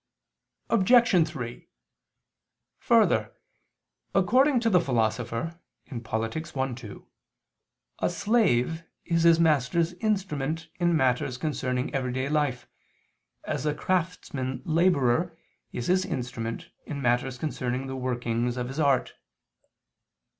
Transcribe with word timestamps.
Obj. 0.71 1.27
3: 1.27 1.67
Further, 2.79 3.35
according 4.15 4.59
to 4.61 4.69
the 4.71 4.81
Philosopher 4.81 5.59
(Polit. 6.03 6.35
i, 6.57 6.73
2) 6.73 7.07
a 7.99 8.09
slave 8.09 8.81
is 9.05 9.21
his 9.21 9.39
master's 9.39 9.93
instrument 10.01 10.69
in 10.79 10.97
matters 10.97 11.37
concerning 11.37 11.93
everyday 11.93 12.29
life, 12.29 12.67
even 13.45 13.53
as 13.53 13.67
a 13.67 13.75
craftsman's 13.75 14.65
laborer 14.65 15.37
is 15.71 15.85
his 15.85 16.03
instrument 16.03 16.71
in 16.87 16.99
matters 16.99 17.37
concerning 17.37 17.85
the 17.85 17.95
working 17.95 18.47
of 18.57 18.69
his 18.69 18.79
art. 18.79 19.13